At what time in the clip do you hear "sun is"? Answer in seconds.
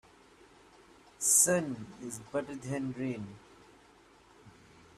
1.19-2.17